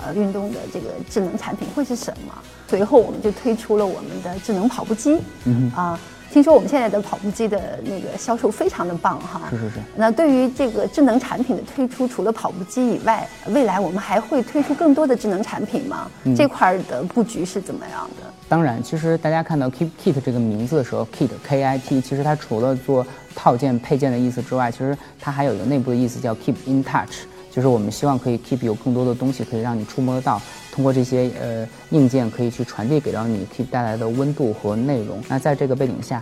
[0.04, 2.32] 呃运动的这个智能产品会是什么？
[2.68, 5.98] 随后我们就推出了我们的智能跑步机，嗯啊。
[6.32, 9.76] 听说我们现在的跑步机的那个销售非常的棒哈，是是是。
[9.94, 16.10] 那对于这个智能产品的推出，除了跑步机以外，未来我们还会推出更多的智能产品吗？
[16.36, 18.28] 这块儿的布局是怎么样的？
[18.48, 35.22] 当然，其实大家看到 Keep Kit 这个名字的时候，Kit K I T，其实它除了做套件配件的意思之外，其实它还有一个内部的意思叫 Keep in Touch，就是我们希望可以 Keep 有更多的东西可以让你触摸得到，通过这些呃硬件可以去传递给到你 Keep 带来的温度和内容。
[35.28, 36.20] 那在这个背景下，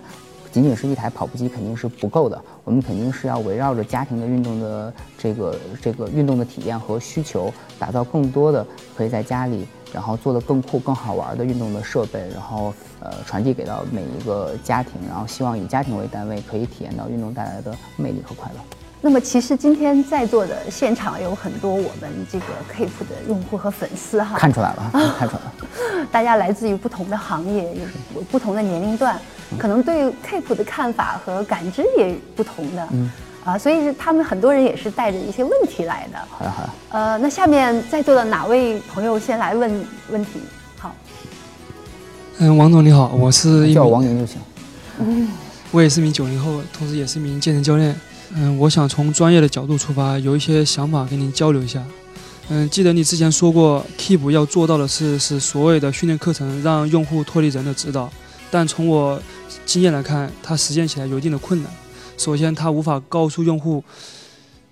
[0.50, 18.81] 仅仅是一台跑步机肯定是不够的，我们肯定是要围绕着家庭的运动的这个这个运动的体验和需求，打造更多的可以在家里，然后做的更酷、更好玩的运动的设备，然后呃传递给到每一个家庭，然后希望以家庭为单位，可以体验到运动带来的魅力和快乐。
[19.04, 27.64] 那么其实今天在座的现场有很多我们这个 Keep 的用户和粉丝哈，看出来了， 看出来了，大家来自于不同的行业，
[28.14, 29.18] 有不同的年龄段，
[29.58, 33.10] 可能对 Keep 的看法和感知也不同的，嗯，
[33.44, 36.18] 啊，所以他们很多人也是带着一些问题来的。
[36.30, 36.70] 好呀好呀。
[36.90, 40.40] 呃，那下面在座的哪位朋友先来问问题？
[40.78, 40.94] 好，
[42.38, 44.40] 嗯，王总你好，我是一叫王宁就行。
[45.72, 47.98] 我也是名九零后，同时也是一名健身教练。
[48.34, 51.84] 嗯，我想从专业的角度出发，有一些想法跟您交流一下。
[52.48, 58.10] 嗯，记得你之前说过，Keep 要做到的是使所有的训练课程让用户脱离人的指导，
[58.50, 59.20] 但从我
[59.64, 61.70] 经验来看，它实践起来有一定的困难。
[62.16, 63.84] 首先，它无法告诉用户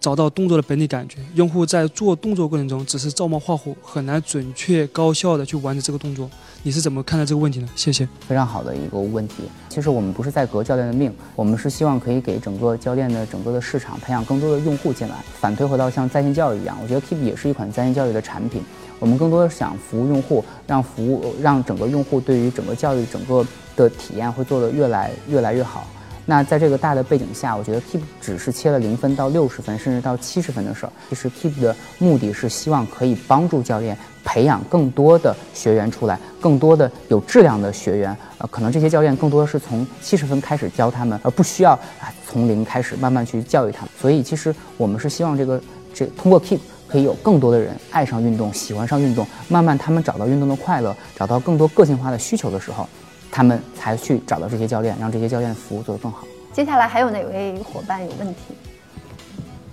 [0.00, 6.28] 找到动作的本体感觉，用户在做动作过程中只是照猫画虎，很难准确高效的去完成这个动作。
[6.62, 7.68] 你是怎么看待这个问题呢？
[7.76, 8.08] 谢谢。
[8.26, 9.44] 非常好的一个问题。
[9.68, 15.16] 其实我们不是在革教练的命，我们是希望可以给整个教练的整个的市场培养更多的用户进来。
[15.38, 18.62] 反推回到像在线教育一样，我觉得 Keep 也是一款在线教育的产品。
[18.98, 25.86] 我们更多的想服务用户，让服务让整个用户对于整个教育整个的体验会做得越来越来越好。
[26.30, 30.92] 那在这个大的背景下，我觉得 Keep 只是切了零分到六十分，甚至到七十分的事儿。
[31.08, 38.16] 其实 Keep 的目的是希望可以帮助教练培养更多的学员出来，更多的有质量的学员。
[38.38, 43.90] 呃，可能这些教练更多的是从七十分开始教他们，而不需要啊从零开始慢慢去教育他们。
[44.00, 45.60] 所以其实我们是希望这个
[45.92, 52.88] 这通过 Keep 可以有更多的人爱上运动，喜欢上运动，慢慢他们找到运动的快乐，找到更多个性化的需求的时候，
[53.30, 56.26] 他们才去找到这些教练，让这些教练服务做得更好。
[56.52, 58.54] 接下来还有哪位伙伴有问题？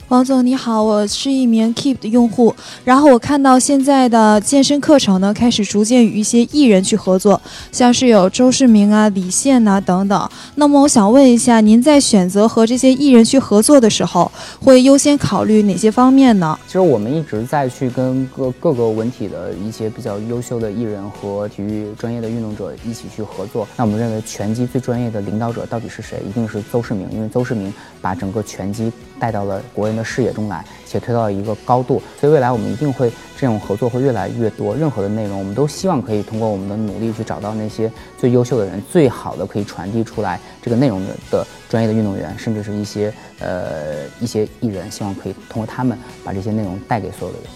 [0.09, 7.41] 王总你好，我是一名 Keep 的用户，然后我看到现在的健身课程呢，开始逐渐与一些艺人去合作，
[7.73, 10.29] 像是有周世明啊、李现呐、等等。
[10.55, 16.57] 那么我想问一下，您在选择和这些艺人去合作的时候，会优先考虑哪些方面呢？
[16.67, 23.67] 其实我们一直在去跟各各个文体的一些比较优秀的艺人和体育专业的运动者一起去合作。
[23.75, 26.23] 那我们认为拳击最专业的领导者到底是谁？
[26.25, 28.89] 一定是邹市明，因为邹市明把整个拳击
[29.19, 32.01] 带到了国人的视野中来，且推到一个高度。
[32.19, 34.75] 所以未来我们一定会这种合作会越来越多。
[34.75, 47.49] 任何的内容，我们都希望可以通过我们的努力去找到那些最优秀的人，最好的可以传递出来这个内容的的专业的运动员，甚至是一些呃一些艺人，希望可以通过他们把这些内容带给所有的人。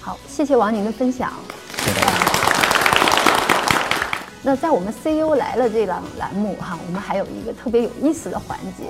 [0.00, 1.32] 好，谢谢王宁的分享。
[1.78, 2.31] 谢谢大家。
[4.42, 8.84] 那在我们 CEO 来了这档栏目哈，我们还有一个特别有意思的环节，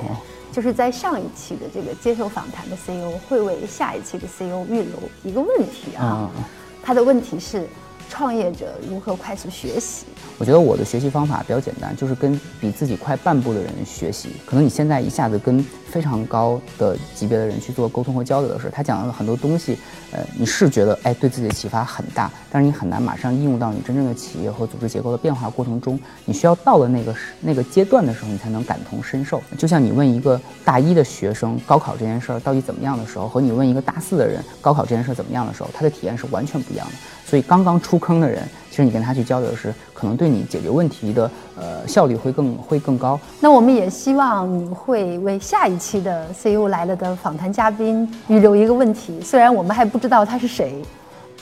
[0.51, 6.31] 就是在上一期的这个接受访谈的 CEO 会为下一期的 CEO 预留一个问题啊。
[6.35, 6.45] 嗯
[6.85, 7.69] 他的问题是，
[8.11, 10.05] 创业者如何快速学习？
[10.37, 14.31] 我觉得我的学习方法比较简单，就是跟比自己快半步的人学习。
[14.45, 19.77] 可能你现在一下子跟非常高的级别的人去做沟通和交流的时候，他讲了很多东西，
[20.11, 26.01] 呃，你是觉得哎对自己的启发很大，但是你很难马上应用到你真正的企业和组织结构的变化过程中。
[26.25, 29.43] 你需要到了那个那个阶段的时候，你才能感同身受。
[29.59, 36.93] 就像你问一个大一的学生高考这件事儿到底怎么样的时候，和你问一个大四的人高考这件事儿怎么样的时候，他的体验是完全不一样的。
[37.27, 43.19] 所以刚刚出坑的人，其实你跟他去交流时，可能对你解决问题的呃效率会更会更高。
[43.41, 50.81] 那我们也希望你会为下一期的 CEO 来了的访谈嘉宾预留一个问题，虽然我们还不知道他是谁，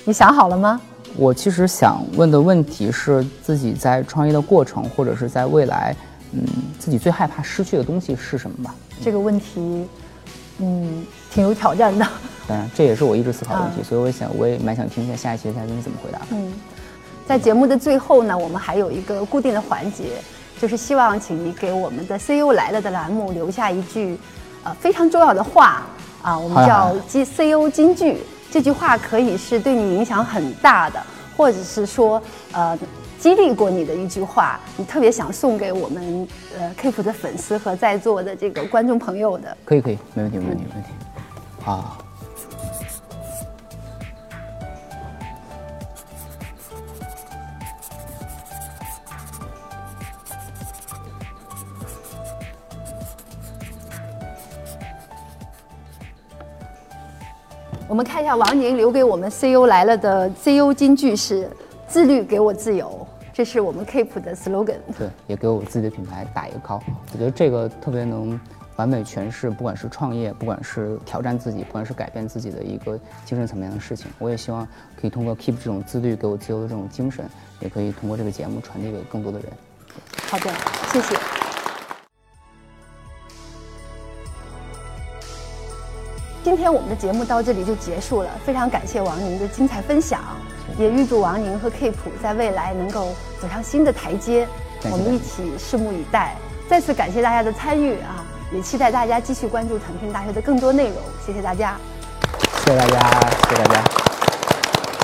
[0.05, 0.81] 你想好了吗？
[1.15, 5.95] 我其实想问的问题是自己在创业的过程，或者是在未来，
[6.33, 6.43] 嗯，
[6.79, 8.75] 自己最害怕失去的东西是什么吧？
[9.03, 9.87] 这个问题，
[10.59, 12.07] 嗯，挺有挑战的。
[12.49, 16.21] 当然，这也是我一直思考的问题，所以我想，我也蛮想听一下下一期的嘉宾怎么回答。
[16.31, 16.51] 嗯，
[17.27, 20.05] 在节目的最后呢，我们还有一个固定的环节，
[20.61, 24.19] 就是希望请你给我们的 CEO 来了的栏目留下一句，
[24.63, 25.87] 呃，非常重要的话
[26.21, 28.19] 啊，我们叫 G CEO 金句。
[28.51, 31.01] 这句话可以是对你影响很大的，
[31.37, 32.21] 或者是说，
[32.53, 32.79] 呃，
[33.19, 39.57] 激励过你的一句话，你特别想送给我们呃 Keep 的粉丝和在座的这个观众朋友的。
[39.65, 40.89] 可以，可以，没问题，没问题，没问题。
[41.63, 41.97] 好。
[57.91, 61.51] 我们看一下王宁留给我们 CEO 来了的 CEO 金句是
[61.89, 64.79] “自律给我自由”，这是我们 Keep 的 slogan。
[64.97, 66.81] 对，也给我自己的品牌打一个 call。
[67.13, 68.39] 我觉得这个特别能
[68.77, 74.09] 完美诠释，不管是创业，不管是挑战自己，不管是改变自己的一个精神层面的事情。
[74.21, 74.65] 我也希望
[74.95, 77.29] 可以通过 Keep 这种自律给我自由的这种精神，
[77.59, 79.49] 也可以通过这个节目传递给更多的人。
[80.29, 80.49] 好的，
[80.93, 81.19] 谢谢。
[86.51, 90.21] 今天我们的节目到这里就结束了，非常感谢王宁的精彩分享，
[90.77, 94.49] 也预祝王宁和 Keep 在未来能够走上新的台阶，
[94.91, 96.35] 我们一起拭目以待。
[96.69, 100.97] 再次感谢大家的参与啊，也期待大家继续关注腾讯大学的更多内容。
[101.25, 101.77] 谢谢大家，
[102.65, 103.85] 谢谢大家，谢谢大家。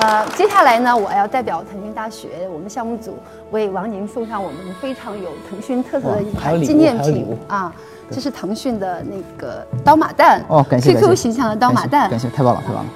[0.00, 3.20] 呃，接下来呢，我要代表腾讯大学我们项目组
[3.52, 7.72] 为王宁送上我们非常有腾讯特色的一款纪念品啊。
[8.10, 12.90] 这是腾讯的那个刀马旦哦，感谢，QQ 形象的刀马旦，感谢，太棒了，太棒了。